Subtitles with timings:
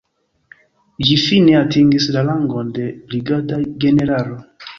[1.09, 4.41] Ĝi fine atingis la rangon de brigada generalo.